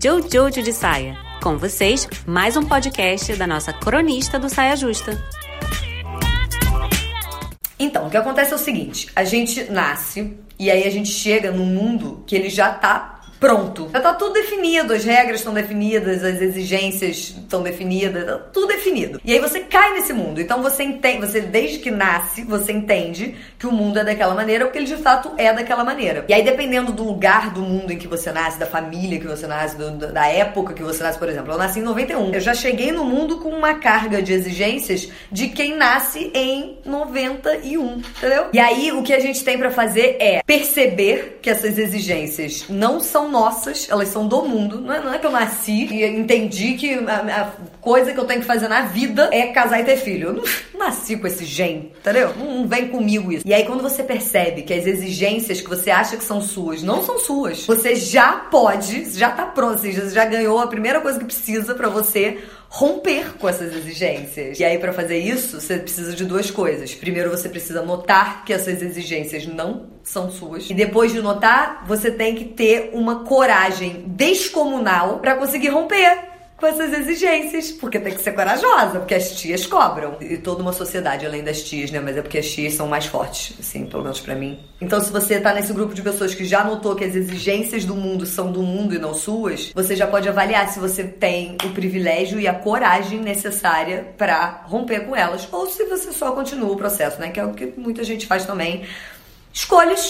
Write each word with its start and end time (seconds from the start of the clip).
Jojo 0.00 0.62
de 0.62 0.72
Saia. 0.72 1.18
Com 1.42 1.58
vocês, 1.58 2.08
mais 2.24 2.56
um 2.56 2.62
podcast 2.62 3.34
da 3.34 3.48
nossa 3.48 3.72
cronista 3.72 4.38
do 4.38 4.48
Saia 4.48 4.76
Justa. 4.76 5.20
Então, 7.76 8.06
o 8.06 8.10
que 8.10 8.16
acontece 8.16 8.52
é 8.52 8.54
o 8.54 8.58
seguinte: 8.58 9.08
a 9.16 9.24
gente 9.24 9.64
nasce 9.64 10.38
e 10.56 10.70
aí 10.70 10.86
a 10.86 10.90
gente 10.90 11.10
chega 11.10 11.50
num 11.50 11.66
mundo 11.66 12.22
que 12.28 12.36
ele 12.36 12.48
já 12.48 12.72
tá 12.72 13.17
pronto. 13.38 13.88
Já 13.92 14.00
tá 14.00 14.14
tudo 14.14 14.34
definido, 14.34 14.92
as 14.92 15.04
regras 15.04 15.40
estão 15.40 15.54
definidas, 15.54 16.24
as 16.24 16.40
exigências 16.40 17.34
estão 17.38 17.62
definidas, 17.62 18.24
tá 18.24 18.38
tudo 18.52 18.68
definido. 18.68 19.20
E 19.24 19.32
aí 19.32 19.38
você 19.38 19.60
cai 19.60 19.94
nesse 19.94 20.12
mundo. 20.12 20.40
Então 20.40 20.62
você 20.62 20.82
entende, 20.82 21.26
você 21.26 21.40
desde 21.40 21.78
que 21.78 21.90
nasce, 21.90 22.42
você 22.44 22.72
entende 22.72 23.34
que 23.58 23.66
o 23.66 23.72
mundo 23.72 23.98
é 23.98 24.04
daquela 24.04 24.34
maneira, 24.34 24.64
porque 24.64 24.78
ele 24.78 24.86
de 24.86 24.96
fato 24.96 25.32
é 25.36 25.52
daquela 25.52 25.84
maneira. 25.84 26.24
E 26.28 26.34
aí 26.34 26.42
dependendo 26.42 26.92
do 26.92 27.04
lugar 27.04 27.50
do 27.50 27.60
mundo 27.60 27.92
em 27.92 27.98
que 27.98 28.06
você 28.06 28.32
nasce, 28.32 28.58
da 28.58 28.66
família 28.66 29.18
que 29.18 29.26
você 29.26 29.46
nasce, 29.46 29.76
do, 29.76 29.90
da 30.12 30.26
época 30.26 30.74
que 30.74 30.82
você 30.82 31.02
nasce, 31.02 31.18
por 31.18 31.28
exemplo, 31.28 31.52
eu 31.52 31.58
nasci 31.58 31.80
em 31.80 31.82
91. 31.82 32.34
Eu 32.34 32.40
já 32.40 32.54
cheguei 32.54 32.92
no 32.92 33.04
mundo 33.04 33.38
com 33.38 33.50
uma 33.50 33.74
carga 33.74 34.22
de 34.22 34.32
exigências 34.32 35.08
de 35.30 35.48
quem 35.48 35.76
nasce 35.76 36.30
em 36.34 36.78
91, 36.84 37.98
entendeu? 37.98 38.46
E 38.52 38.58
aí 38.58 38.92
o 38.92 39.02
que 39.02 39.12
a 39.12 39.20
gente 39.20 39.44
tem 39.44 39.58
para 39.58 39.70
fazer 39.70 40.16
é 40.20 40.42
perceber 40.44 41.38
que 41.42 41.50
essas 41.50 41.78
exigências 41.78 42.64
não 42.68 43.00
são 43.00 43.27
nossas, 43.28 43.86
elas 43.90 44.08
são 44.08 44.26
do 44.26 44.42
mundo. 44.42 44.80
Não 44.80 44.92
é, 44.92 45.00
não 45.00 45.12
é 45.12 45.18
que 45.18 45.26
eu 45.26 45.30
nasci 45.30 45.86
e 45.86 46.04
entendi 46.04 46.74
que 46.74 46.94
a, 46.94 47.42
a, 47.42 47.50
coisa 47.80 48.12
que 48.12 48.18
eu 48.18 48.24
tenho 48.24 48.40
que 48.40 48.46
fazer 48.46 48.68
na 48.68 48.82
vida 48.82 49.28
é 49.32 49.48
casar 49.48 49.80
e 49.80 49.84
ter 49.84 49.96
filho. 49.96 50.28
Eu 50.28 50.32
não, 50.34 50.44
nasci 50.78 51.16
com 51.16 51.26
esse 51.26 51.44
gen, 51.44 51.92
entendeu? 51.98 52.34
Não, 52.36 52.58
não, 52.58 52.68
vem 52.68 52.88
comigo 52.88 53.32
isso. 53.32 53.46
E 53.46 53.54
aí, 53.54 53.64
quando 53.64 53.82
você 53.82 54.02
percebe 54.02 54.62
que 54.62 54.74
as 54.74 54.86
exigências 54.86 55.60
que 55.60 55.68
você 55.68 55.90
acha 55.90 56.16
que 56.16 56.24
são 56.24 56.40
suas 56.40 56.82
não 56.82 57.02
são 57.02 57.18
suas, 57.18 57.66
você 57.66 57.94
já 57.94 58.32
pode, 58.32 59.10
já 59.16 59.30
tá 59.30 59.46
pronto, 59.46 59.78
você 59.78 59.92
já 60.10 60.24
ganhou 60.24 60.58
a 60.58 60.66
primeira 60.66 61.00
coisa 61.00 61.18
que 61.18 61.24
precisa 61.24 61.74
para 61.74 61.88
você 61.88 62.38
romper 62.68 63.38
com 63.38 63.48
essas 63.48 63.74
exigências. 63.74 64.58
E 64.58 64.64
aí, 64.64 64.78
para 64.78 64.92
fazer 64.92 65.18
isso, 65.18 65.60
você 65.60 65.78
precisa 65.78 66.14
de 66.14 66.24
duas 66.24 66.50
coisas. 66.50 66.94
Primeiro, 66.94 67.30
você 67.30 67.48
precisa 67.48 67.82
notar 67.82 68.44
que 68.44 68.52
essas 68.52 68.82
exigências 68.82 69.46
não 69.46 69.88
são 70.02 70.30
suas. 70.30 70.68
E 70.68 70.74
depois 70.74 71.12
de 71.12 71.20
notar, 71.20 71.84
você 71.86 72.10
tem 72.10 72.34
que 72.34 72.44
ter 72.44 72.90
uma 72.92 73.24
coragem 73.24 74.04
descomunal 74.06 75.18
para 75.18 75.34
conseguir 75.36 75.68
romper 75.68 76.37
com 76.58 76.66
essas 76.66 76.92
exigências, 76.92 77.70
porque 77.70 78.00
tem 78.00 78.12
que 78.12 78.20
ser 78.20 78.32
corajosa, 78.32 78.98
porque 78.98 79.14
as 79.14 79.30
tias 79.40 79.64
cobram. 79.64 80.16
E 80.20 80.36
toda 80.36 80.60
uma 80.60 80.72
sociedade 80.72 81.24
além 81.24 81.44
das 81.44 81.62
tias, 81.62 81.92
né? 81.92 82.00
Mas 82.00 82.16
é 82.16 82.22
porque 82.22 82.38
as 82.38 82.50
tias 82.50 82.74
são 82.74 82.88
mais 82.88 83.06
fortes, 83.06 83.54
assim, 83.60 83.86
pelo 83.86 84.02
menos 84.02 84.18
para 84.18 84.34
mim. 84.34 84.58
Então, 84.80 85.00
se 85.00 85.12
você 85.12 85.40
tá 85.40 85.54
nesse 85.54 85.72
grupo 85.72 85.94
de 85.94 86.02
pessoas 86.02 86.34
que 86.34 86.44
já 86.44 86.64
notou 86.64 86.96
que 86.96 87.04
as 87.04 87.14
exigências 87.14 87.84
do 87.84 87.94
mundo 87.94 88.26
são 88.26 88.50
do 88.50 88.60
mundo 88.60 88.92
e 88.92 88.98
não 88.98 89.14
suas, 89.14 89.70
você 89.72 89.94
já 89.94 90.08
pode 90.08 90.28
avaliar 90.28 90.68
se 90.68 90.80
você 90.80 91.04
tem 91.04 91.56
o 91.64 91.70
privilégio 91.70 92.40
e 92.40 92.48
a 92.48 92.54
coragem 92.54 93.20
necessária 93.20 94.12
para 94.18 94.64
romper 94.66 95.06
com 95.06 95.14
elas, 95.14 95.48
ou 95.52 95.68
se 95.68 95.84
você 95.84 96.10
só 96.10 96.32
continua 96.32 96.72
o 96.72 96.76
processo, 96.76 97.20
né? 97.20 97.30
Que 97.30 97.38
é 97.38 97.44
o 97.44 97.54
que 97.54 97.72
muita 97.76 98.02
gente 98.02 98.26
faz 98.26 98.44
também. 98.44 98.84
Escolhas 99.52 100.00